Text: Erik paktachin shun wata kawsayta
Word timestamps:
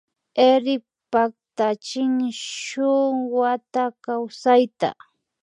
Erik 0.49 0.83
paktachin 1.11 2.13
shun 2.61 3.13
wata 3.37 3.83
kawsayta 4.03 4.89